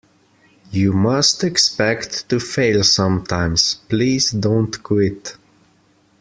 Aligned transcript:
You 0.71 0.93
must 0.93 1.43
expect 1.43 2.27
to 2.29 2.39
fail 2.39 2.83
sometimes; 2.83 3.75
please 3.87 4.31
don't 4.31 4.81
quit. 4.81 5.37